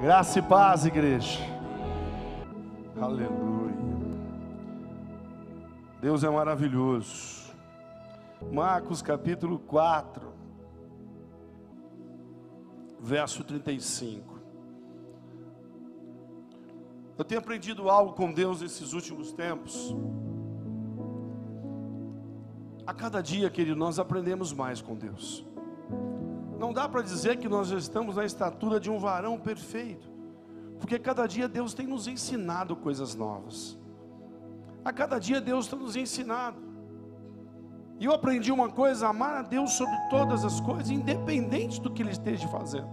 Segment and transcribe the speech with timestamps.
[0.00, 1.40] Graça e paz, igreja.
[2.98, 3.76] Aleluia.
[6.00, 7.52] Deus é maravilhoso.
[8.50, 10.32] Marcos capítulo 4,
[12.98, 14.40] verso 35.
[17.18, 19.94] Eu tenho aprendido algo com Deus nesses últimos tempos.
[22.86, 25.44] A cada dia, querido, nós aprendemos mais com Deus.
[26.60, 30.12] Não dá para dizer que nós estamos na estatura de um varão perfeito,
[30.78, 33.78] porque cada dia Deus tem nos ensinado coisas novas.
[34.84, 36.60] A cada dia Deus tem nos ensinado.
[37.98, 42.02] E eu aprendi uma coisa: amar a Deus sobre todas as coisas, independente do que
[42.02, 42.90] Ele esteja fazendo.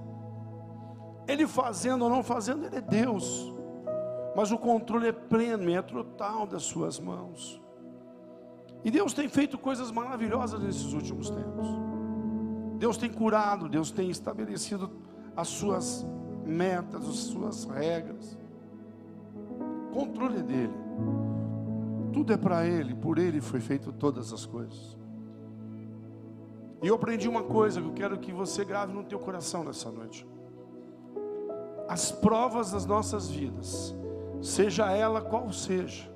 [1.27, 3.53] Ele fazendo ou não fazendo, Ele é Deus.
[4.33, 7.61] Mas o controle é pleno, é total das Suas mãos.
[8.85, 11.86] E Deus tem feito coisas maravilhosas nesses últimos tempos.
[12.77, 14.91] Deus tem curado, Deus tem estabelecido
[15.35, 16.05] as suas
[16.45, 18.37] metas, as suas regras.
[19.91, 20.73] Controle dele.
[22.13, 24.97] Tudo é para ele, por ele foi feito todas as coisas.
[26.81, 29.91] E eu aprendi uma coisa que eu quero que você grave no teu coração nessa
[29.91, 30.27] noite.
[31.87, 33.95] As provas das nossas vidas,
[34.41, 36.11] seja ela qual seja,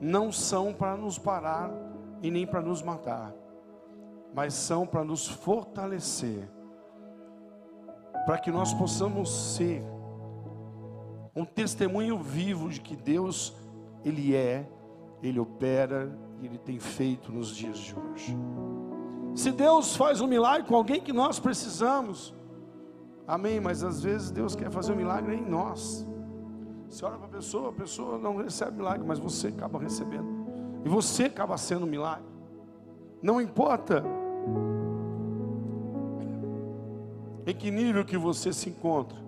[0.00, 1.70] não são para nos parar
[2.22, 3.32] e nem para nos matar
[4.34, 6.50] mas são para nos fortalecer,
[8.26, 9.84] para que nós possamos ser
[11.36, 13.56] um testemunho vivo de que Deus,
[14.04, 14.68] Ele é,
[15.22, 18.36] Ele opera e Ele tem feito nos dias de hoje.
[19.36, 22.34] Se Deus faz um milagre com alguém que nós precisamos,
[23.26, 26.06] amém, mas às vezes Deus quer fazer um milagre em nós.
[26.88, 30.28] Você olha para a pessoa, a pessoa não recebe milagre, mas você acaba recebendo,
[30.84, 32.26] e você acaba sendo um milagre.
[33.20, 34.04] Não importa
[37.46, 39.18] em que nível que você se encontra.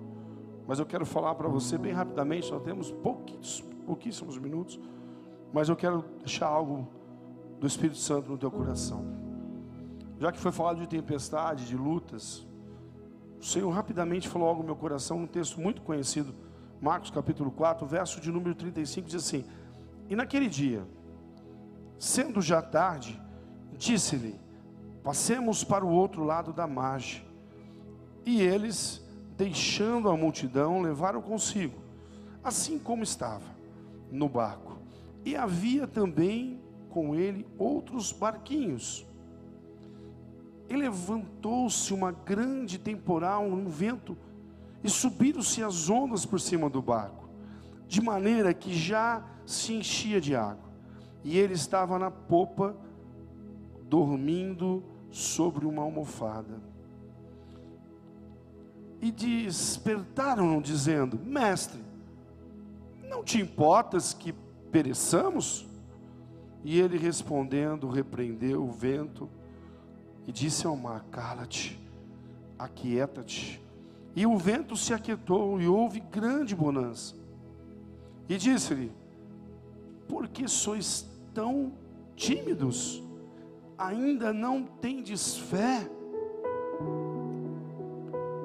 [0.66, 4.80] Mas eu quero falar para você bem rapidamente, nós temos pouquíssimos, pouquíssimos minutos,
[5.52, 6.88] mas eu quero deixar algo
[7.60, 9.04] do Espírito Santo no teu coração.
[10.18, 12.46] Já que foi falado de tempestade, de lutas,
[13.40, 16.34] o Senhor rapidamente falou algo no meu coração, um texto muito conhecido,
[16.80, 19.44] Marcos capítulo 4, verso de número 35, diz assim:
[20.08, 20.84] E naquele dia,
[21.98, 23.20] sendo já tarde,
[23.72, 24.34] disse-lhe:
[25.06, 27.22] Passemos para o outro lado da margem.
[28.24, 29.00] E eles,
[29.36, 31.78] deixando a multidão, levaram consigo,
[32.42, 33.46] assim como estava,
[34.10, 34.78] no barco.
[35.24, 39.06] E havia também com ele outros barquinhos.
[40.68, 44.18] E levantou-se uma grande temporal, um vento,
[44.82, 47.28] e subiram-se as ondas por cima do barco,
[47.86, 50.68] de maneira que já se enchia de água.
[51.22, 52.74] E ele estava na popa,
[53.88, 56.60] dormindo sobre uma almofada.
[59.00, 61.80] E despertaram-no, dizendo: Mestre,
[63.08, 64.32] não te importas que
[64.70, 65.66] pereçamos?
[66.64, 69.28] E ele respondendo, repreendeu o vento
[70.26, 71.78] e disse ao mar: Cala-te,
[72.58, 73.62] aquieta-te.
[74.14, 77.14] E o vento se aquietou e houve grande bonança.
[78.28, 78.90] E disse-lhe:
[80.08, 81.72] Por que sois tão
[82.16, 83.05] tímidos?
[83.78, 85.88] Ainda não tendes fé?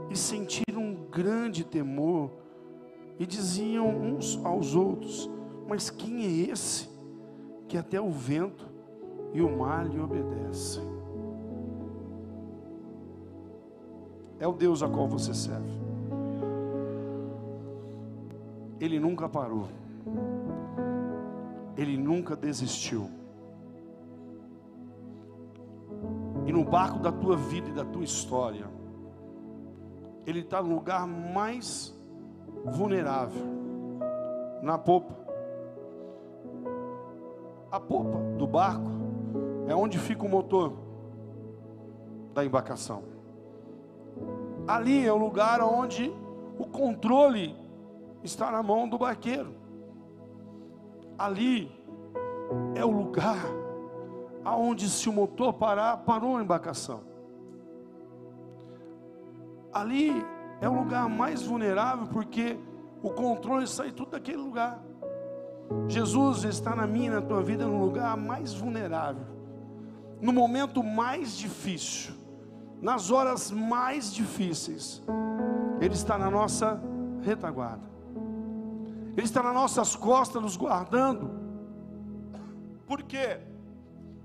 [0.09, 2.31] E sentiram um grande temor,
[3.17, 5.29] e diziam uns aos outros:
[5.67, 6.89] Mas quem é esse
[7.67, 8.65] que até o vento
[9.33, 10.83] e o mar lhe obedecem?
[14.39, 15.79] É o Deus a qual você serve.
[18.79, 19.67] Ele nunca parou.
[21.77, 23.20] Ele nunca desistiu.
[26.51, 28.67] E no barco da tua vida e da tua história,
[30.27, 31.97] ele está no lugar mais
[32.65, 33.45] vulnerável
[34.61, 35.15] na popa.
[37.71, 38.91] A popa do barco
[39.65, 40.73] é onde fica o motor
[42.33, 43.03] da embarcação.
[44.67, 46.13] Ali é o lugar onde
[46.59, 47.55] o controle
[48.25, 49.55] está na mão do barqueiro.
[51.17, 51.71] Ali
[52.75, 53.60] é o lugar
[54.43, 57.01] aonde se o motor parar, parou a embarcação.
[59.73, 60.11] Ali
[60.59, 62.57] é o lugar mais vulnerável porque
[63.01, 64.79] o controle sai tudo daquele lugar.
[65.87, 69.25] Jesus está na minha na tua vida no lugar mais vulnerável,
[70.19, 72.13] no momento mais difícil,
[72.81, 75.01] nas horas mais difíceis.
[75.79, 76.79] Ele está na nossa
[77.21, 77.89] retaguarda.
[79.15, 81.31] Ele está nas nossas costas nos guardando.
[82.85, 83.39] Por quê?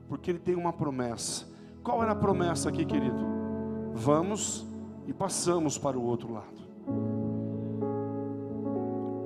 [0.08, 1.46] Porque ele tem uma promessa.
[1.82, 3.24] Qual era a promessa aqui, querido?
[3.94, 4.66] Vamos
[5.06, 6.66] e passamos para o outro lado.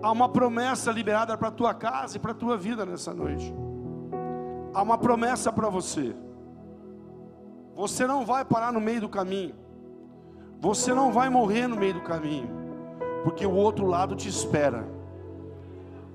[0.02, 3.54] Há uma promessa liberada para a tua casa e para a tua vida nessa noite.
[4.72, 6.14] Há uma promessa para você.
[7.74, 9.54] Você não vai parar no meio do caminho.
[10.60, 12.48] Você não vai morrer no meio do caminho.
[13.24, 14.86] Porque o outro lado te espera.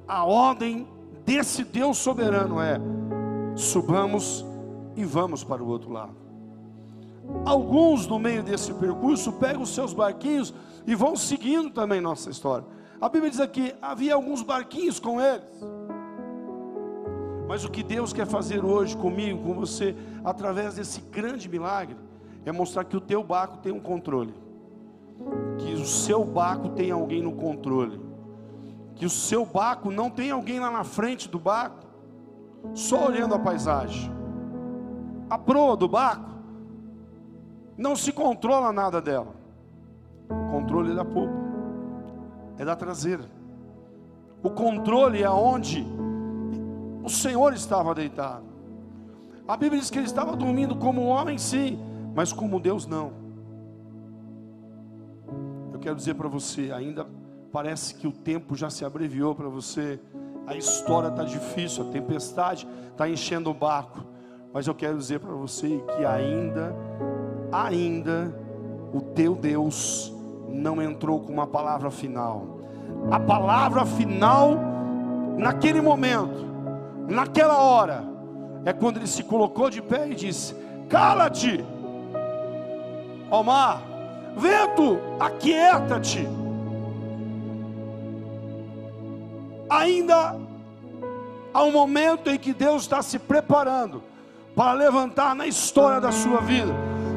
[0.07, 0.87] A ordem
[1.25, 2.79] desse Deus soberano é:
[3.55, 4.45] subamos
[4.95, 6.15] e vamos para o outro lado.
[7.43, 10.53] Alguns no meio desse percurso pegam os seus barquinhos
[10.85, 12.65] e vão seguindo também nossa história.
[13.01, 15.43] A Bíblia diz aqui: havia alguns barquinhos com eles.
[17.47, 21.95] Mas o que Deus quer fazer hoje comigo, com você, através desse grande milagre,
[22.43, 24.33] é mostrar que o teu barco tem um controle,
[25.57, 27.99] que o seu barco tem alguém no controle,
[28.95, 31.85] que o seu barco não tem alguém lá na frente do barco,
[32.73, 34.14] só olhando a paisagem.
[35.29, 36.29] A proa do barco
[37.77, 39.35] não se controla nada dela,
[40.29, 41.33] o controle é da polpa,
[42.57, 43.25] é da traseira.
[44.41, 45.85] O controle é onde
[47.03, 48.45] o Senhor estava deitado.
[49.47, 51.79] A Bíblia diz que ele estava dormindo como um homem, sim,
[52.15, 53.11] mas como Deus não.
[55.73, 57.07] Eu quero dizer para você, ainda
[57.51, 59.99] parece que o tempo já se abreviou para você,
[60.47, 64.03] a história está difícil, a tempestade está enchendo o barco,
[64.55, 66.73] mas eu quero dizer para você que ainda,
[67.51, 68.33] ainda,
[68.93, 70.13] o teu Deus
[70.47, 72.61] não entrou com uma palavra final.
[73.11, 74.57] A palavra final,
[75.37, 76.45] naquele momento,
[77.05, 78.05] naquela hora,
[78.63, 80.55] é quando ele se colocou de pé e disse:
[80.87, 81.61] Cala-te,
[83.29, 83.81] ó mar,
[84.37, 86.25] vento, aquieta-te.
[89.69, 90.37] Ainda
[91.53, 94.14] há um momento em que Deus está se preparando
[94.55, 96.73] para levantar na história da sua vida,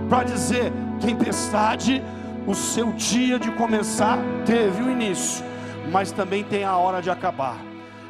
[0.08, 2.02] para dizer: tempestade,
[2.46, 5.44] o seu dia de começar teve o início,
[5.93, 7.56] mas também tem a hora de acabar.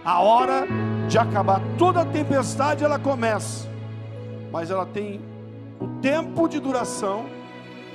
[0.04, 0.66] A hora
[1.06, 1.60] de acabar.
[1.76, 3.68] Toda tempestade ela começa,
[4.50, 5.20] mas ela tem
[5.78, 7.26] o tempo de duração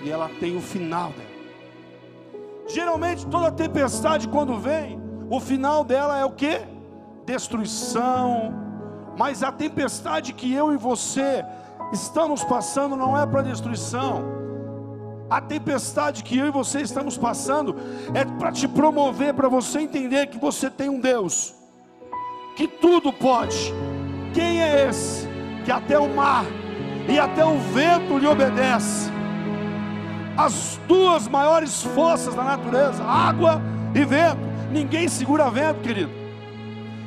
[0.04, 1.34] e ela tem o final dela.
[2.68, 6.62] Geralmente toda tempestade quando vem, o final dela é o que?
[7.26, 8.63] Destruição.
[9.18, 11.46] Mas a tempestade que eu e você
[11.92, 14.24] estamos passando não é para destruição.
[15.30, 17.76] A tempestade que eu e você estamos passando
[18.14, 21.56] é para te promover, para você entender que você tem um Deus
[22.56, 23.74] que tudo pode.
[24.34, 25.28] Quem é esse
[25.66, 26.46] que até o mar
[27.08, 29.12] e até o vento lhe obedece?
[30.38, 33.62] As duas maiores forças da natureza, água
[33.94, 34.42] e vento.
[34.72, 36.23] Ninguém segura vento, querido.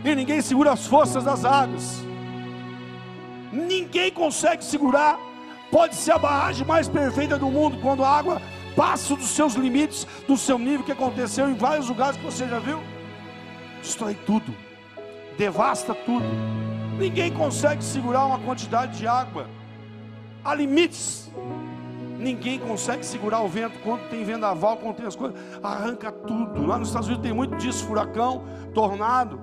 [0.06, 2.02] E ninguém segura as forças das águas.
[3.52, 5.18] Ninguém consegue segurar.
[5.70, 8.40] Pode ser a barragem mais perfeita do mundo quando a água
[8.76, 12.60] passa dos seus limites, do seu nível que aconteceu em vários lugares que você já
[12.60, 12.78] viu.
[13.82, 14.54] Destrói tudo
[15.36, 16.26] devasta tudo.
[16.98, 19.48] Ninguém consegue segurar uma quantidade de água.
[20.44, 21.30] Há limites.
[22.18, 26.66] Ninguém consegue segurar o vento quando tem vendaval, quando tem as coisas, arranca tudo.
[26.66, 29.38] Lá nos Estados Unidos tem muito disso, furacão, tornado.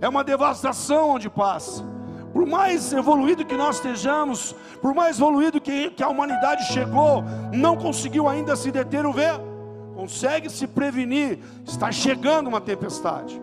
[0.00, 1.84] É uma devastação onde passa.
[2.32, 7.76] Por mais evoluído que nós estejamos, por mais evoluído que, que a humanidade chegou, não
[7.76, 9.54] conseguiu ainda se deter o vento.
[9.94, 13.40] Consegue se prevenir, está chegando uma tempestade.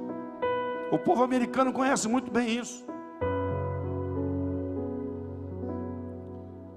[0.92, 2.86] O povo americano conhece muito bem isso.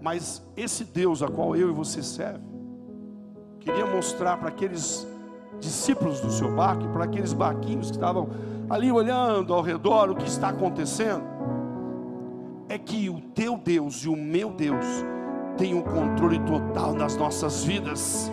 [0.00, 2.45] Mas esse Deus a qual eu e você serve,
[3.59, 5.04] queria mostrar para aqueles
[5.59, 8.28] discípulos do seu barco, para aqueles barquinhos que estavam
[8.68, 11.23] ali olhando ao redor o que está acontecendo,
[12.68, 14.85] é que o teu Deus e o meu Deus
[15.56, 18.30] têm o um controle total das nossas vidas.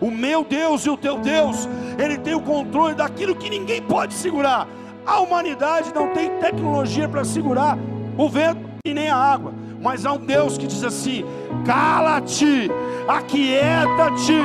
[0.00, 1.68] O meu Deus e o teu Deus,
[1.98, 4.68] Ele tem o controle daquilo que ninguém pode segurar.
[5.06, 7.78] A humanidade não tem tecnologia para segurar
[8.16, 9.52] o vento e nem a água.
[9.80, 11.24] Mas há um Deus que diz assim:
[11.64, 12.70] cala-te,
[13.08, 14.40] aquieta-te.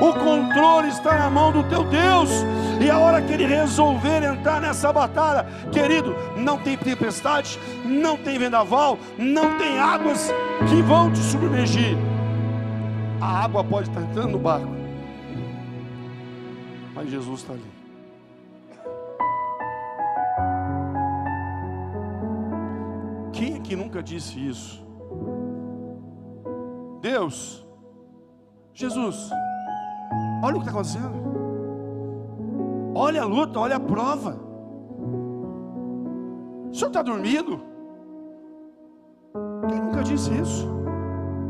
[0.00, 2.30] O controle está na mão do teu Deus.
[2.82, 8.36] E a hora que ele resolver entrar nessa batalha, querido, não tem tempestade, não tem
[8.40, 10.32] vendaval, não tem águas
[10.68, 11.96] que vão te submergir.
[13.20, 14.74] A água pode estar entrando no barco,
[16.92, 17.62] mas Jesus está ali.
[23.32, 24.84] Quem é que nunca disse isso?
[27.00, 27.64] Deus,
[28.74, 29.30] Jesus,
[30.42, 31.41] olha o que está acontecendo.
[32.94, 34.38] Olha a luta, olha a prova.
[36.70, 37.60] O senhor está dormindo?
[39.68, 40.68] Quem nunca disse isso?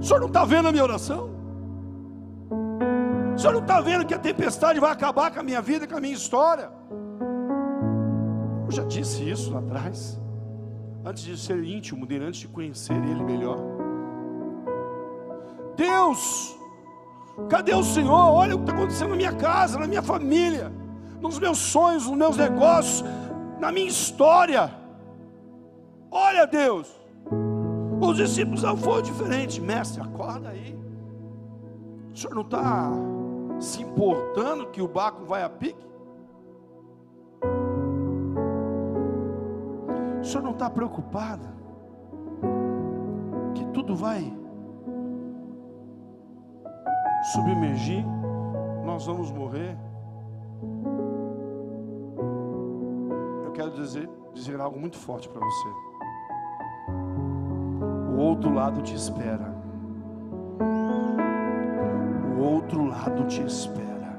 [0.00, 1.30] O senhor não está vendo a minha oração?
[3.34, 5.96] O senhor não está vendo que a tempestade vai acabar com a minha vida, com
[5.96, 6.70] a minha história?
[8.66, 10.20] Eu já disse isso lá atrás.
[11.04, 13.58] Antes de ser íntimo dele, antes de conhecer ele melhor.
[15.76, 16.56] Deus,
[17.48, 18.12] cadê o Senhor?
[18.12, 20.72] Olha o que está acontecendo na minha casa, na minha família,
[21.22, 23.04] nos meus sonhos, nos meus negócios,
[23.60, 24.70] na minha história.
[26.10, 26.92] Olha, Deus.
[28.00, 29.58] Os discípulos não foram diferentes.
[29.58, 30.76] Mestre, acorda aí.
[32.12, 32.90] O senhor não está
[33.60, 35.86] se importando que o barco vai a pique?
[40.20, 41.46] O senhor não está preocupado
[43.54, 44.36] que tudo vai
[47.32, 48.04] submergir?
[48.84, 49.76] Nós vamos morrer?
[53.52, 55.68] Eu quero dizer, dizer algo muito forte para você.
[58.16, 59.54] O outro lado te espera.
[62.34, 64.18] O outro lado te espera.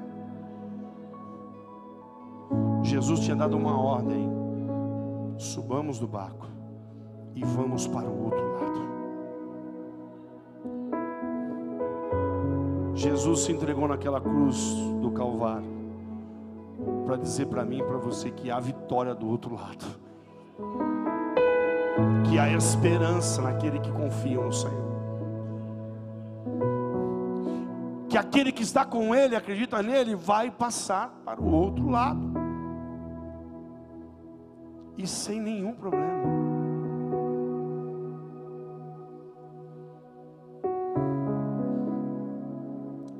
[2.83, 4.29] Jesus tinha dado uma ordem:
[5.39, 6.45] subamos do barco
[7.33, 8.83] e vamos para o outro lado.
[12.93, 15.82] Jesus se entregou naquela cruz do Calvário
[17.13, 19.85] para dizer para mim e para você que há vitória do outro lado,
[22.27, 24.93] que há esperança naquele que confia no Senhor,
[28.09, 32.33] que aquele que está com Ele, acredita nele, vai passar para o outro lado,
[34.97, 36.23] e sem nenhum problema.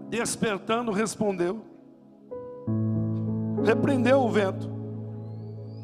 [0.09, 1.72] Despertando, respondeu,
[3.63, 4.69] repreendeu o vento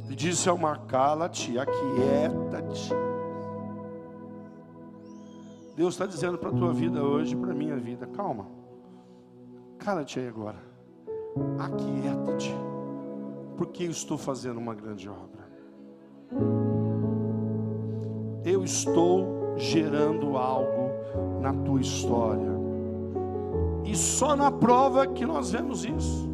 [0.10, 2.94] e disse ao mar: Cala-te, aquieta-te.
[5.76, 8.48] Deus está dizendo para a tua vida hoje, para a minha vida: calma,
[9.78, 10.62] cala-te aí agora,
[11.58, 12.54] aquieta-te,
[13.58, 15.40] porque eu estou fazendo uma grande obra.
[18.44, 20.90] Eu estou gerando algo
[21.42, 22.60] na tua história.
[23.86, 26.29] E só na prova que nós vemos isso.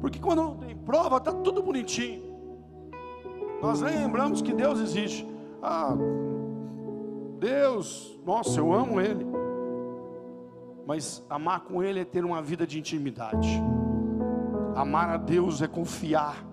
[0.00, 2.30] Porque quando não tem prova, está tudo bonitinho.
[3.60, 5.26] Nós lembramos que Deus existe.
[5.62, 5.94] Ah,
[7.38, 9.26] Deus, nossa, eu amo Ele.
[10.86, 13.62] Mas amar com Ele é ter uma vida de intimidade.
[14.74, 16.44] Amar a Deus é confiar.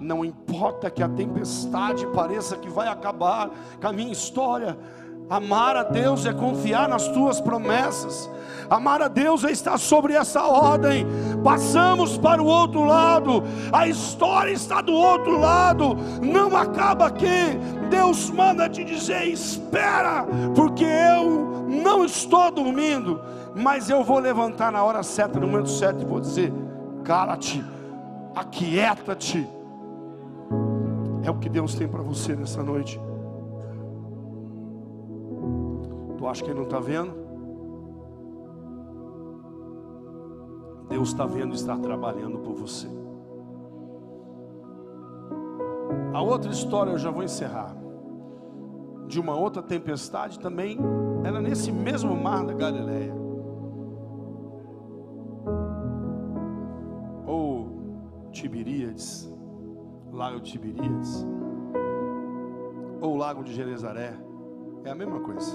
[0.00, 4.76] Não importa que a tempestade pareça que vai acabar com a minha história,
[5.32, 8.30] Amar a Deus é confiar nas tuas promessas.
[8.68, 11.06] Amar a Deus é estar sobre essa ordem.
[11.42, 13.42] Passamos para o outro lado.
[13.72, 15.96] A história está do outro lado.
[16.20, 17.58] Não acaba aqui.
[17.88, 23.18] Deus manda te dizer: espera, porque eu não estou dormindo,
[23.56, 26.52] mas eu vou levantar na hora certa, no momento certo, e vou dizer:
[27.04, 27.64] cala-te,
[28.36, 29.48] aquieta-te.
[31.22, 33.00] É o que Deus tem para você nessa noite.
[36.32, 37.12] Tu acha que ele não está vendo?
[40.88, 42.88] Deus está vendo e está trabalhando por você.
[46.14, 47.76] A outra história eu já vou encerrar.
[49.06, 50.78] De uma outra tempestade também
[51.22, 53.14] era nesse mesmo mar da Galileia.
[57.26, 59.30] Ou Tiberíades,
[60.10, 61.26] Lago de Tiberíades,
[63.02, 64.31] ou Lago de Genezaré,
[64.84, 65.52] é a mesma coisa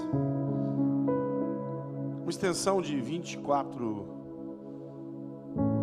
[2.28, 4.06] uma extensão de 24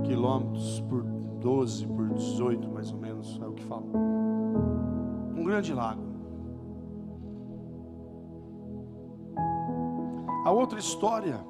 [0.04, 3.90] quilômetros por 12, por 18 mais ou menos, é o que falam.
[5.36, 6.04] Um grande lago.
[10.46, 11.44] A outra história,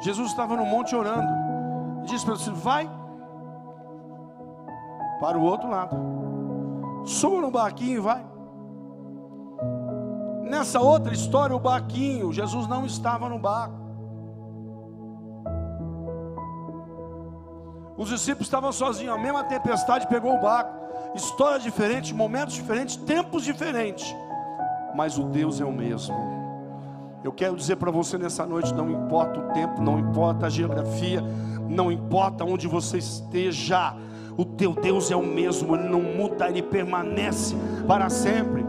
[0.00, 1.32] Jesus estava no monte orando,
[2.02, 2.90] e disse para ele: vai
[5.20, 5.96] para o outro lado,
[7.04, 8.26] suba no barquinho e vai.
[10.46, 13.74] Nessa outra história, o barquinho, Jesus não estava no barco.
[17.96, 20.70] Os discípulos estavam sozinhos, a mesma tempestade pegou o barco.
[21.14, 24.14] História diferente, momentos diferentes, tempos diferentes.
[24.94, 26.14] Mas o Deus é o mesmo.
[27.24, 31.22] Eu quero dizer para você nessa noite: não importa o tempo, não importa a geografia,
[31.68, 33.96] não importa onde você esteja,
[34.36, 37.56] o teu Deus é o mesmo, ele não muda, ele permanece
[37.88, 38.65] para sempre.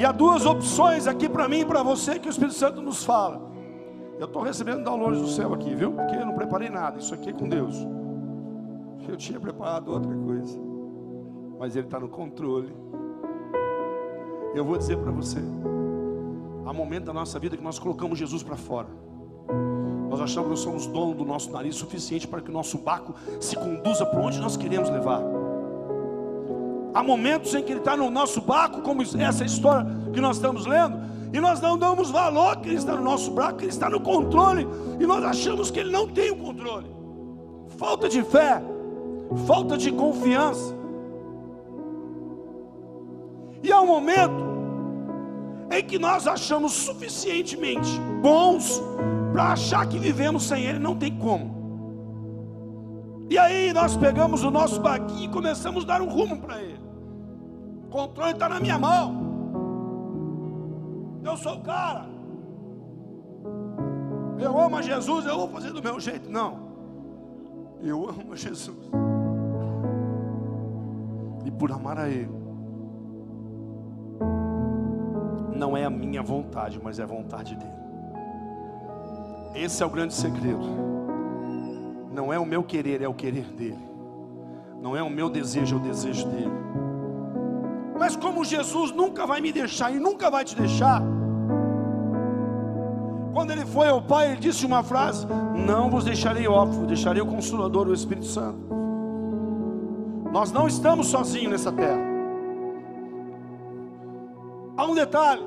[0.00, 3.04] E há duas opções aqui para mim e para você que o Espírito Santo nos
[3.04, 3.52] fala.
[4.18, 5.92] Eu estou recebendo downloads do céu aqui, viu?
[5.92, 7.76] Porque eu não preparei nada, isso aqui é com Deus.
[9.06, 10.58] Eu tinha preparado outra coisa,
[11.58, 12.74] mas Ele está no controle.
[14.54, 15.38] Eu vou dizer para você:
[16.64, 18.88] há momento da nossa vida que nós colocamos Jesus para fora.
[20.08, 23.14] Nós achamos que nós somos dono do nosso nariz suficiente para que o nosso barco
[23.38, 25.20] se conduza para onde nós queremos levar.
[26.92, 30.66] Há momentos em que ele está no nosso barco, como essa história que nós estamos
[30.66, 30.98] lendo,
[31.32, 34.00] e nós não damos valor que ele está no nosso barco, que ele está no
[34.00, 34.66] controle,
[34.98, 36.90] e nós achamos que ele não tem o controle.
[37.78, 38.60] Falta de fé,
[39.46, 40.74] falta de confiança.
[43.62, 44.50] E há um momento
[45.70, 48.82] em que nós achamos suficientemente bons
[49.32, 51.60] para achar que vivemos sem Ele, não tem como.
[53.30, 56.79] E aí nós pegamos o nosso barquinho e começamos a dar um rumo para Ele.
[57.90, 59.20] O controle está na minha mão.
[61.24, 62.06] Eu sou o cara.
[64.38, 66.30] Eu amo a Jesus, eu vou fazer do meu jeito.
[66.30, 66.70] Não.
[67.82, 68.78] Eu amo a Jesus.
[71.44, 72.30] E por amar a Ele,
[75.56, 77.80] não é a minha vontade, mas é a vontade dele.
[79.52, 80.64] Esse é o grande segredo.
[82.12, 83.90] Não é o meu querer, é o querer dele.
[84.80, 86.69] Não é o meu desejo, é o desejo dele.
[88.00, 91.02] Mas como Jesus nunca vai me deixar e nunca vai te deixar,
[93.34, 95.26] quando ele foi ao Pai, ele disse uma frase:
[95.66, 98.58] Não vos deixarei órfão, deixarei o Consolador, o Espírito Santo.
[100.32, 102.00] Nós não estamos sozinhos nessa terra.
[104.78, 105.42] Há um detalhe: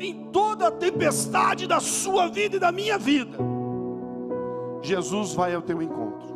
[0.00, 3.38] em toda a tempestade da sua vida e da minha vida,
[4.82, 6.28] Jesus vai ao teu encontro.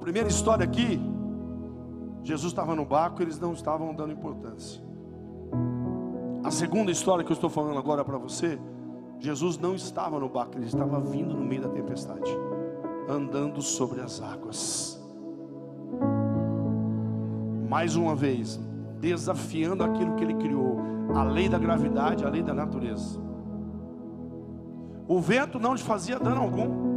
[0.00, 1.00] Primeira história aqui,
[2.22, 4.82] Jesus estava no barco, eles não estavam dando importância.
[6.42, 8.58] A segunda história que eu estou falando agora para você,
[9.18, 12.30] Jesus não estava no barco, ele estava vindo no meio da tempestade,
[13.08, 14.98] andando sobre as águas.
[17.68, 18.58] Mais uma vez,
[18.98, 20.78] desafiando aquilo que ele criou,
[21.14, 23.20] a lei da gravidade, a lei da natureza.
[25.06, 26.89] O vento não lhe fazia dano algum.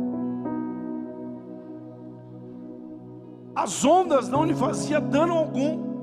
[3.56, 5.94] As ondas não lhe fazia dano algum.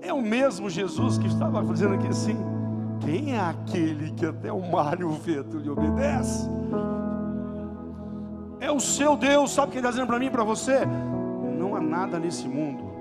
[0.00, 2.36] É o mesmo Jesus que estava fazendo aqui assim.
[3.00, 6.48] Quem é aquele que até o mar e o vento lhe obedece?
[8.60, 10.86] É o seu Deus, sabe o que ele está dizendo para mim e para você?
[11.58, 12.92] Não há nada nesse mundo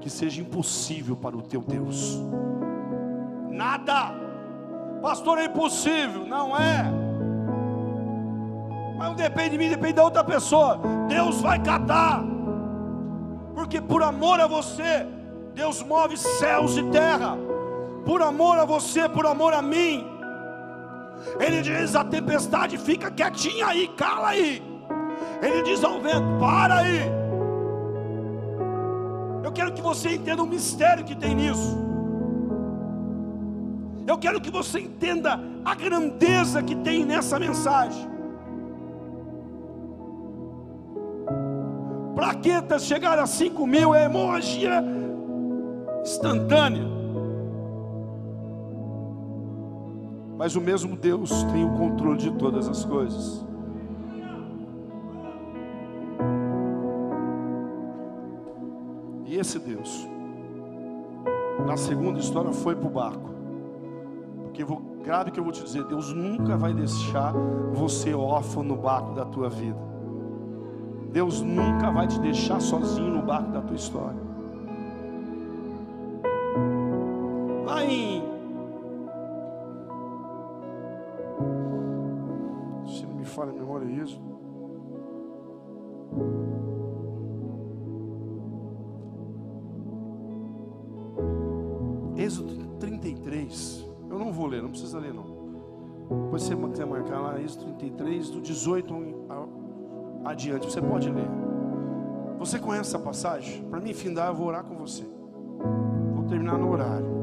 [0.00, 2.16] que seja impossível para o teu Deus.
[3.50, 4.14] Nada,
[5.02, 7.05] pastor, é impossível, não é.
[8.96, 10.80] Mas não depende de mim, depende da outra pessoa.
[11.08, 12.24] Deus vai catar,
[13.54, 15.06] porque por amor a você,
[15.54, 17.36] Deus move céus e terra.
[18.04, 20.06] Por amor a você, por amor a mim.
[21.40, 24.62] Ele diz: a tempestade fica quietinha aí, cala aí.
[25.42, 27.26] Ele diz ao vento: para aí
[29.56, 31.78] quero que você entenda o mistério que tem nisso.
[34.06, 38.06] Eu quero que você entenda a grandeza que tem nessa mensagem.
[42.36, 44.84] Plaquetas chegaram a 5 mil, é hemorragia
[46.02, 46.84] instantânea.
[50.36, 53.44] Mas o mesmo Deus tem o controle de todas as coisas.
[59.38, 60.08] esse Deus,
[61.66, 63.30] na segunda história, foi para o barco.
[64.44, 67.34] Porque vou, grave que eu vou te dizer, Deus nunca vai deixar
[67.74, 69.95] você órfão no barco da tua vida.
[71.16, 74.20] Deus nunca vai te deixar sozinho no barco da tua história.
[77.64, 78.22] Lá em.
[82.86, 84.20] Se não me falha a memória, é isso.
[92.14, 93.88] Êxodo 33.
[94.10, 95.24] Eu não vou ler, não precisa ler não.
[96.24, 99.16] Depois você quiser marcar lá, Êxodo 33, do 18
[100.26, 101.28] adiante, você pode ler.
[102.38, 103.62] Você conhece essa passagem?
[103.64, 105.04] Para mim, findar, eu vou orar com você.
[106.14, 107.16] Vou terminar no horário.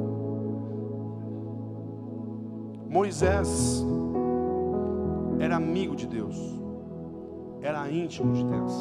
[2.90, 3.84] Moisés
[5.40, 6.38] era amigo de Deus,
[7.62, 8.74] era íntimo de Deus.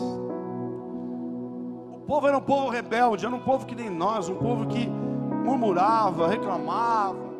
[1.94, 4.86] O povo era um povo rebelde, era um povo que nem nós, um povo que
[4.86, 7.31] murmurava, reclamava.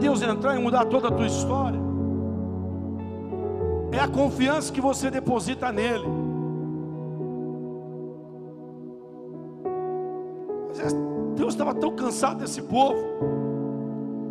[0.00, 1.78] Deus entrar e mudar toda a tua história?
[3.92, 6.06] É a confiança que você deposita nele.
[11.34, 12.96] Deus estava tão cansado desse povo.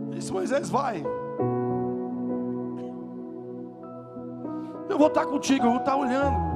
[0.09, 1.03] Disse: Moisés, vai.
[4.89, 6.49] Eu vou estar contigo, eu vou estar olhando.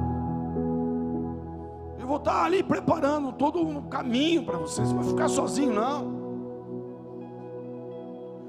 [1.98, 4.92] Eu vou estar ali preparando todo o caminho para vocês.
[4.92, 6.13] Não vai ficar sozinho, não.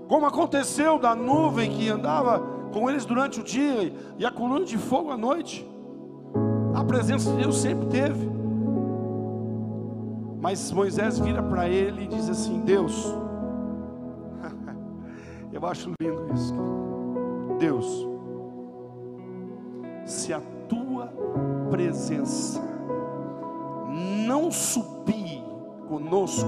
[0.07, 2.39] Como aconteceu da nuvem que andava
[2.71, 5.65] com eles durante o dia e a coluna de fogo à noite.
[6.75, 8.29] A presença de Deus sempre teve.
[10.41, 13.15] Mas Moisés vira para ele e diz assim: Deus,
[15.51, 16.53] eu acho lindo isso.
[17.57, 18.07] Deus,
[20.05, 21.07] se a tua
[21.71, 22.61] presença
[24.27, 25.41] não subir
[25.87, 26.45] conosco,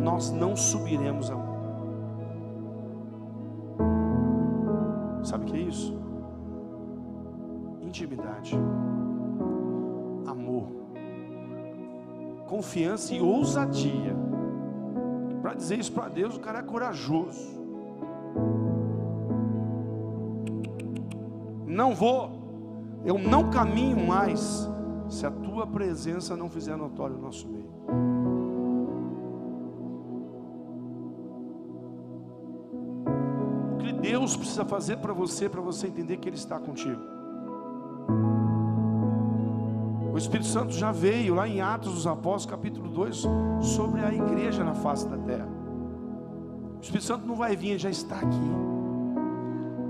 [0.00, 1.55] nós não subiremos a
[7.96, 8.54] Intimidade,
[10.26, 10.68] amor,
[12.46, 14.14] confiança e ousadia.
[15.40, 17.58] Para dizer isso para Deus, o cara é corajoso.
[21.64, 22.32] Não vou,
[23.02, 24.68] eu não caminho mais
[25.08, 27.72] se a tua presença não fizer notório o nosso meio.
[33.72, 37.15] O que Deus precisa fazer para você, para você entender que Ele está contigo.
[40.16, 43.26] O Espírito Santo já veio lá em Atos dos Apóstolos, capítulo 2,
[43.60, 45.46] sobre a igreja na face da terra.
[46.78, 48.50] O Espírito Santo não vai vir, ele já está aqui.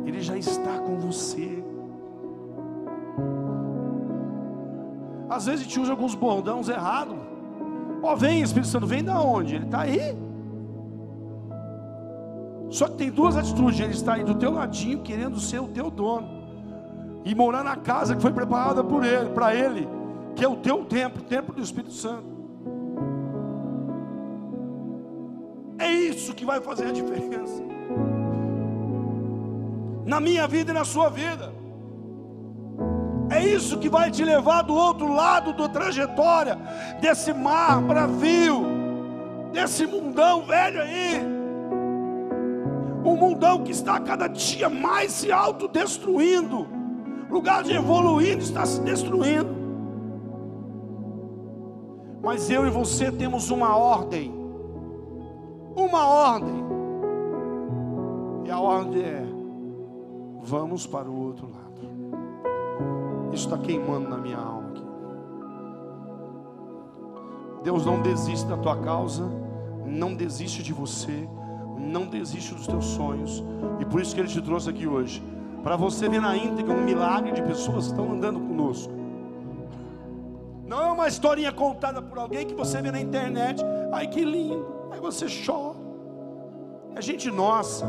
[0.04, 1.62] Ele já está com você.
[5.30, 7.14] Às vezes a gente usa alguns bordões errados.
[8.02, 9.54] Ó, oh, vem Espírito Santo, vem da onde?
[9.54, 10.00] Ele está aí.
[12.68, 15.88] Só que tem duas atitudes: ele está aí do teu ladinho, querendo ser o teu
[15.88, 16.26] dono,
[17.24, 19.94] e morar na casa que foi preparada por ele, para ele,
[20.37, 22.37] que é o teu templo, o templo do Espírito Santo.
[25.79, 27.66] É isso que vai fazer a diferença
[30.07, 31.53] na minha vida e na sua vida.
[33.29, 36.57] É isso que vai te levar do outro lado da trajetória,
[37.01, 38.64] desse mar bravio,
[39.53, 41.20] desse mundão velho aí.
[43.05, 46.68] Um mundão que está cada dia mais se autodestruindo.
[47.29, 49.56] Lugar de evoluir está se destruindo.
[52.26, 54.34] Mas eu e você temos uma ordem.
[55.76, 56.64] Uma ordem.
[58.44, 59.24] E a ordem é:
[60.42, 61.88] vamos para o outro lado.
[63.32, 64.70] Isso está queimando na minha alma.
[64.70, 64.84] Aqui.
[67.62, 69.30] Deus não desiste da tua causa,
[69.84, 71.28] não desiste de você,
[71.78, 73.44] não desiste dos teus sonhos,
[73.78, 75.22] e por isso que Ele te trouxe aqui hoje,
[75.62, 79.06] para você ver na íntegra um milagre de pessoas que estão andando conosco.
[81.07, 85.27] Uma historinha contada por alguém que você vê na internet, ai que lindo, aí você
[85.47, 85.79] chora.
[86.97, 87.87] É gente nossa,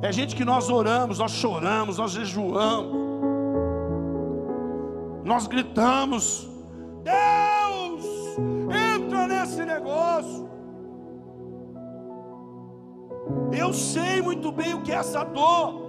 [0.00, 2.96] é gente que nós oramos, nós choramos, nós jejuamos
[5.22, 6.48] nós gritamos:
[7.02, 8.04] Deus,
[8.96, 10.48] entra nesse negócio.
[13.52, 15.82] Eu sei muito bem o que é essa dor.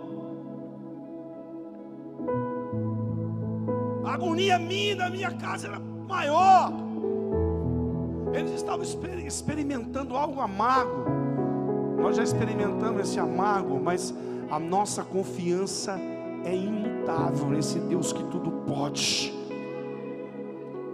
[4.06, 6.72] A agonia minha da minha casa era maior.
[8.34, 8.84] Eles estavam
[9.26, 11.06] experimentando algo amargo.
[12.02, 14.14] Nós já experimentamos esse amargo, mas
[14.50, 16.00] a nossa confiança
[16.44, 19.34] é imutável nesse Deus que tudo pode.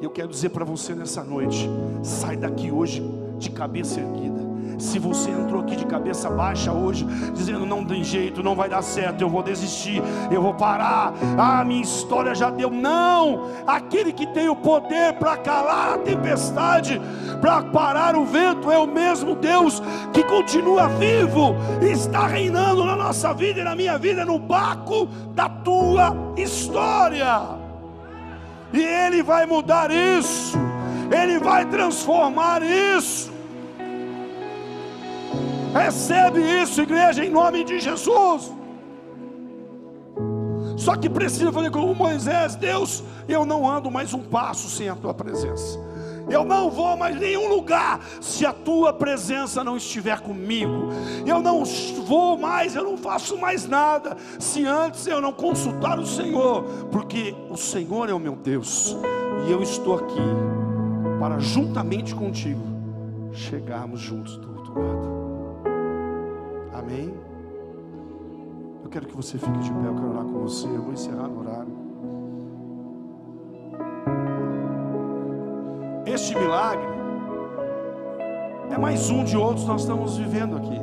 [0.02, 1.70] Eu quero dizer para você nessa noite:
[2.04, 3.02] sai daqui hoje
[3.38, 4.49] de cabeça erguida.
[4.80, 8.82] Se você entrou aqui de cabeça baixa hoje, dizendo não tem jeito, não vai dar
[8.82, 12.70] certo, eu vou desistir, eu vou parar, ah, minha história já deu.
[12.72, 13.50] Não!
[13.68, 17.02] Aquele que tem o poder para calar a tempestade,
[17.42, 19.82] para parar o vento, é o mesmo Deus
[20.14, 25.50] que continua vivo, está reinando na nossa vida e na minha vida, no barco da
[25.50, 27.42] tua história.
[28.72, 30.58] E Ele vai mudar isso,
[31.12, 33.39] Ele vai transformar isso.
[35.74, 38.52] Recebe isso, igreja, em nome de Jesus.
[40.78, 44.96] Só que precisa fazer como Moisés: Deus, eu não ando mais um passo sem a
[44.96, 45.78] tua presença.
[46.30, 50.90] Eu não vou mais nenhum lugar se a tua presença não estiver comigo.
[51.26, 51.64] Eu não
[52.06, 57.36] vou mais, eu não faço mais nada se antes eu não consultar o Senhor, porque
[57.50, 58.96] o Senhor é o meu Deus
[59.48, 60.22] e eu estou aqui
[61.20, 62.62] para juntamente contigo
[63.34, 65.19] chegarmos juntos do outro lado.
[66.90, 67.14] Amém?
[68.84, 70.66] Eu quero que você fique de pé, eu quero orar com você.
[70.66, 71.72] Eu vou encerrar no horário.
[76.08, 76.88] Este milagre
[78.72, 80.80] é mais um de outros que nós estamos vivendo aqui.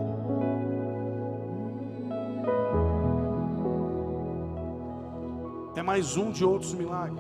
[5.75, 7.19] É mais um de outros milagres.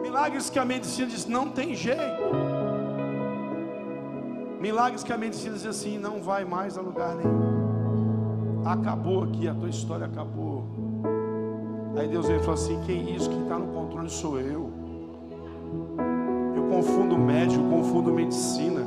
[0.00, 2.37] Milagres que a medicina diz não tem jeito.
[4.60, 8.62] Milagres que a medicina diz assim, não vai mais a lugar nenhum.
[8.64, 10.66] acabou aqui, a tua história acabou.
[11.96, 13.28] Aí Deus veio e falou assim: quem é isso?
[13.30, 14.70] Quem está no controle sou eu.
[16.54, 18.86] Eu confundo médico, eu confundo medicina,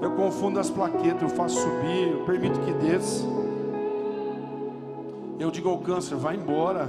[0.00, 3.24] eu confundo as plaquetas, eu faço subir, eu permito que desça.
[5.38, 6.88] Eu digo ao câncer: vai embora.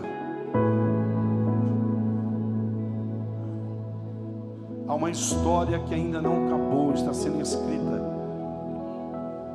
[5.06, 8.02] Uma história que ainda não acabou, está sendo escrita.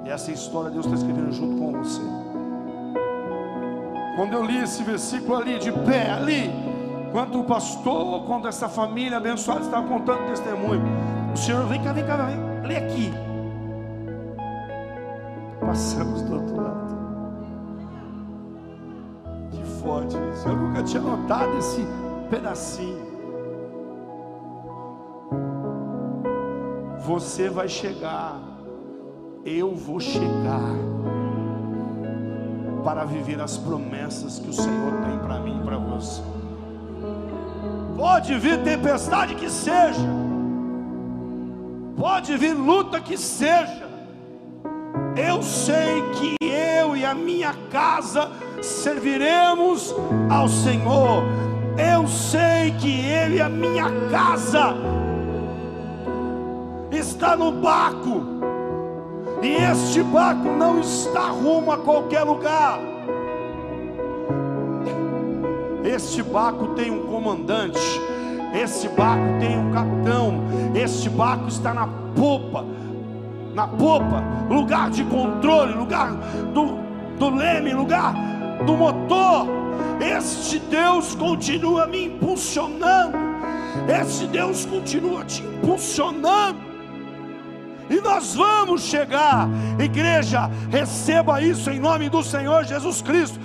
[0.05, 2.01] E essa história Deus está escrevendo junto com você.
[4.15, 6.53] Quando eu li esse versículo ali, de pé, ali,
[7.11, 10.85] quando o pastor, quando essa família abençoada estava contando testemunho,
[11.35, 13.13] o Senhor, vem cá, vem cá, vem, lê aqui.
[15.61, 16.97] Passamos do outro lado.
[19.51, 20.49] Que forte isso.
[20.49, 21.85] Eu nunca tinha notado esse
[22.31, 23.10] pedacinho.
[27.11, 28.41] Você vai chegar,
[29.45, 30.77] eu vou chegar
[32.85, 36.23] para viver as promessas que o Senhor tem para mim e para você.
[37.97, 40.09] Pode vir tempestade que seja,
[41.99, 43.91] pode vir luta que seja,
[45.17, 48.31] eu sei que eu e a minha casa
[48.63, 49.93] serviremos
[50.31, 51.25] ao Senhor.
[51.77, 55.00] Eu sei que eu e a minha casa
[57.01, 58.23] está no barco.
[59.43, 62.79] E este barco não está rumo a qualquer lugar.
[65.83, 67.81] Este barco tem um comandante,
[68.53, 70.43] este barco tem um capitão,
[70.75, 72.67] este barco está na popa,
[73.55, 76.13] na popa, lugar de controle, lugar
[76.53, 76.79] do,
[77.19, 78.15] do leme, lugar
[78.67, 79.49] do motor.
[80.01, 83.17] Este Deus continua me impulsionando,
[83.89, 86.70] este Deus continua te impulsionando
[87.91, 89.49] e nós vamos chegar.
[89.79, 93.39] Igreja, receba isso em nome do Senhor Jesus Cristo.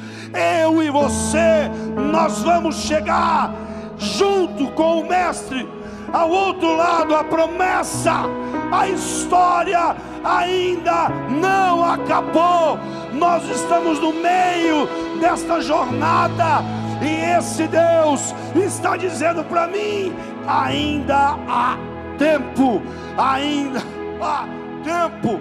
[0.62, 1.70] Eu e você,
[2.12, 3.52] nós vamos chegar
[3.98, 5.68] junto com o Mestre
[6.14, 7.16] ao outro lado.
[7.16, 8.26] A promessa,
[8.72, 12.78] a história ainda não acabou.
[13.14, 14.88] Nós estamos no meio
[15.20, 16.62] desta jornada.
[17.02, 20.14] E esse Deus está dizendo para mim:
[20.48, 21.78] ainda há
[22.18, 22.82] tempo,
[23.18, 24.48] ainda há
[24.84, 25.40] tempo,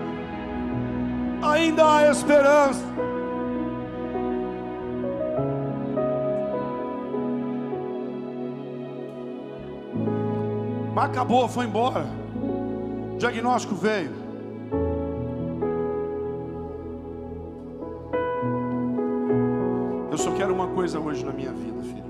[1.42, 2.84] ainda há esperança.
[10.94, 12.06] Mas acabou, foi embora.
[13.14, 14.12] O diagnóstico veio.
[20.10, 22.04] Eu só quero uma coisa hoje na minha vida, filho.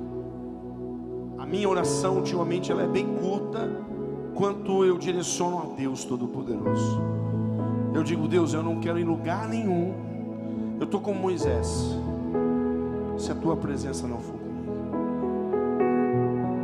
[1.39, 3.71] A minha oração ultimamente ela é bem curta
[4.35, 7.01] quanto eu direciono a Deus Todo-Poderoso.
[7.95, 9.95] Eu digo, Deus, eu não quero em lugar nenhum.
[10.79, 11.97] Eu estou como Moisés.
[13.17, 14.75] Se a tua presença não for comigo,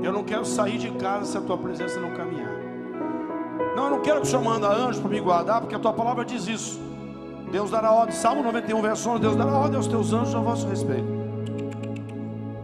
[0.02, 2.50] eu não quero sair de casa se a tua presença não caminhar.
[3.76, 5.92] Não, eu não quero que o Senhor manda anjo para me guardar, porque a tua
[5.92, 6.80] palavra diz isso.
[7.52, 10.66] Deus dará ordem, Salmo 91, verso 11, Deus dará ordem aos teus anjos a vosso
[10.66, 11.06] respeito.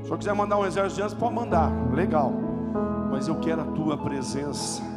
[0.02, 2.32] Se Senhor quiser mandar um exército de anjos, pode mandar, legal.
[3.10, 4.95] Mas eu quero a tua presença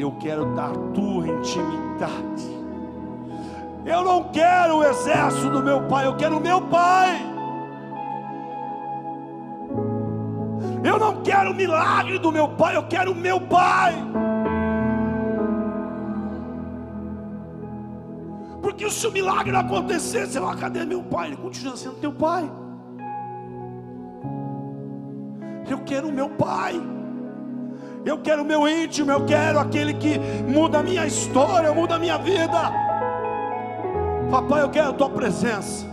[0.00, 2.60] eu quero dar tua intimidade.
[3.84, 7.20] Eu não quero o exército do meu pai, eu quero o meu pai.
[10.82, 13.94] Eu não quero o milagre do meu pai, eu quero o meu pai.
[18.62, 21.28] Porque se o milagre não acontecer, você vai, cadê meu pai?
[21.28, 22.50] Ele continua sendo teu pai.
[25.68, 26.80] Eu quero o meu pai.
[28.04, 31.98] Eu quero o meu íntimo, eu quero aquele que muda a minha história, muda a
[31.98, 32.72] minha vida.
[34.30, 35.86] Papai, eu quero a tua presença.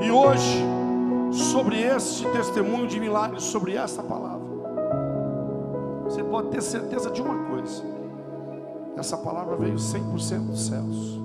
[0.00, 0.64] E hoje,
[1.30, 4.48] sobre esse testemunho de milagres, sobre essa palavra,
[6.04, 7.84] você pode ter certeza de uma coisa:
[8.96, 11.20] essa palavra veio 100% dos céus,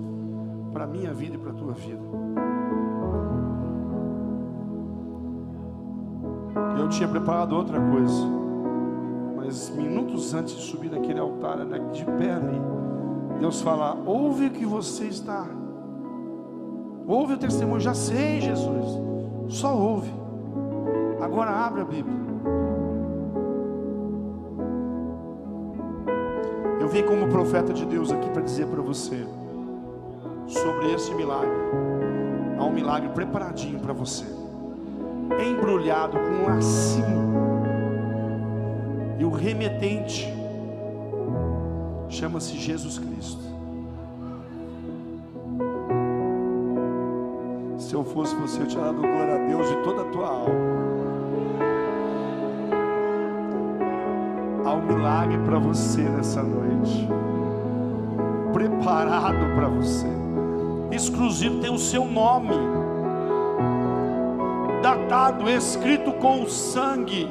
[0.73, 2.24] para a minha vida e para a tua vida.
[6.77, 8.27] Eu tinha preparado outra coisa,
[9.37, 12.61] mas minutos antes de subir naquele altar, né, de pé ali,
[13.39, 15.45] Deus fala: ouve o que você está,
[17.07, 18.99] ouve o testemunho, já sei, Jesus,
[19.47, 20.13] só ouve.
[21.21, 22.25] Agora abre a Bíblia.
[26.79, 29.25] Eu vim como profeta de Deus aqui para dizer para você
[30.45, 31.49] sobre esse milagre.
[32.59, 34.44] Há um milagre preparadinho para você
[35.39, 37.25] embrulhado com um lacinho.
[39.19, 40.33] E o remetente
[42.09, 43.43] chama-se Jesus Cristo.
[47.77, 50.75] Se eu fosse você, eu tinha dado glória a Deus de toda a tua alma.
[54.65, 57.07] Há um milagre para você nessa noite.
[58.51, 60.07] Preparado para você.
[60.91, 62.55] Exclusivo tem o seu nome.
[65.15, 67.25] Datado, escrito com sangue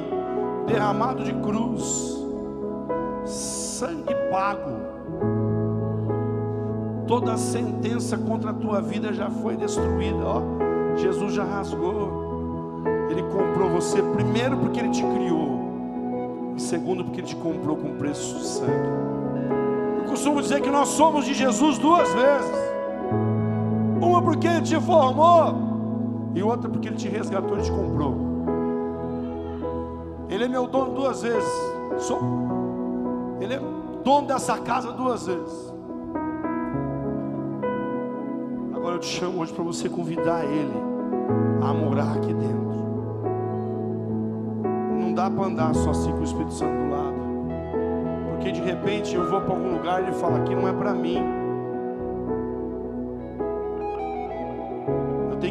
[0.65, 2.19] derramado de cruz.
[3.23, 4.71] Sangue pago.
[7.07, 10.41] Toda sentença contra a tua vida já foi destruída, ó.
[10.97, 12.81] Jesus já rasgou.
[13.07, 16.55] Ele comprou você primeiro porque ele te criou.
[16.57, 18.89] E segundo, porque Ele te comprou com preço de sangue.
[19.99, 22.57] Eu costumo dizer que nós somos de Jesus duas vezes:
[24.01, 25.64] uma porque Ele te formou,
[26.35, 28.15] e outra porque Ele te resgatou e te comprou.
[30.29, 31.49] Ele é meu dono duas vezes.
[31.97, 32.19] Sou.
[33.39, 33.61] Ele é
[34.03, 35.73] dono dessa casa duas vezes.
[38.75, 40.75] Agora eu te chamo hoje para você convidar Ele
[41.63, 42.65] a morar aqui dentro
[45.15, 47.15] dá para andar só assim com o Espírito Santo do lado.
[48.29, 50.93] Porque de repente eu vou para algum lugar e ele fala aqui não é para
[50.93, 51.23] mim.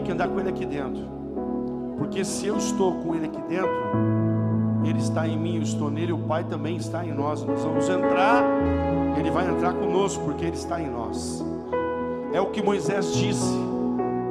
[0.04, 1.02] Que andar com ele aqui dentro.
[1.98, 3.70] Porque se eu estou com ele aqui dentro,
[4.84, 7.42] ele está em mim, eu estou nele, o Pai também está em nós.
[7.42, 8.44] Nós vamos entrar,
[9.18, 11.44] ele vai entrar conosco, porque ele está em nós.
[12.32, 13.54] É o que Moisés disse.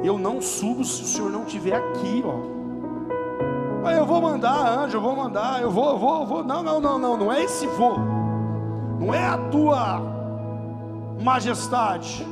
[0.02, 2.54] Eu não subo se o Senhor não estiver aqui, ó.
[3.82, 6.44] Mas eu vou mandar, anjo, eu vou mandar, eu vou, eu vou, vou.
[6.44, 7.98] Não, não, não, não, não é esse voo.
[9.00, 10.00] Não é a tua
[11.22, 12.26] majestade.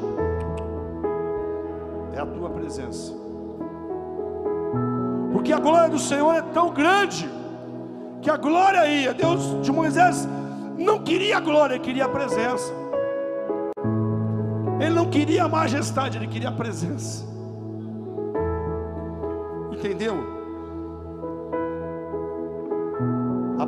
[2.15, 3.22] É a tua presença.
[5.43, 7.29] Porque a glória do Senhor é tão grande
[8.23, 10.29] que a glória ia, Deus de Moisés
[10.79, 12.73] não queria a glória, ele queria a presença.
[14.81, 17.27] Ele não queria a majestade, ele queria a presença.
[19.73, 20.33] Entendeu?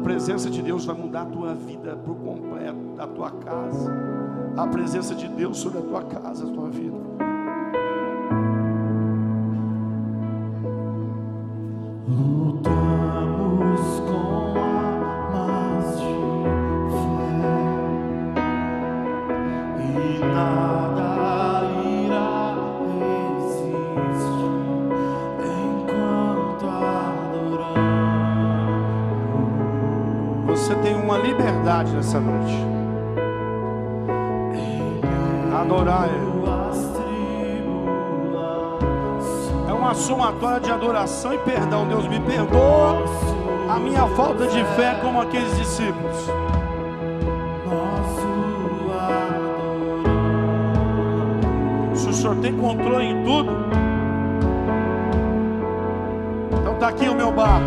[0.05, 3.91] presença de Deus vai mudar a tua vida por completo, a tua casa.
[4.57, 7.24] A presença de Deus sobre a tua casa, a tua vida.
[32.15, 32.55] Nessa noite.
[35.61, 36.09] Adorar.
[39.69, 41.87] É uma somatória de adoração e perdão.
[41.87, 43.05] Deus me perdoa
[43.69, 46.31] a minha falta de fé como aqueles discípulos.
[51.95, 53.51] Se o Senhor tem controle em tudo,
[56.61, 57.65] então está aqui o meu barco,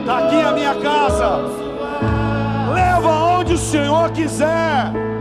[0.00, 1.65] está aqui a minha casa
[3.56, 5.15] o Senhor quiser.